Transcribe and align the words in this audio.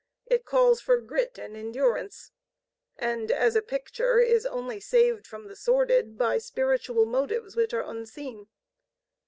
It 0.25 0.45
calls 0.45 0.81
for 0.81 0.97
grit 0.99 1.37
and 1.37 1.55
endurance, 1.55 2.31
and, 2.97 3.29
as 3.29 3.55
a 3.55 3.61
picture, 3.61 4.17
is 4.17 4.47
only 4.47 4.79
saved 4.79 5.27
from 5.27 5.47
the 5.47 5.55
sordid 5.55 6.17
by 6.17 6.39
spiritual 6.39 7.05
motives 7.05 7.55
which 7.55 7.71
are 7.71 7.85
unseen. 7.87 8.47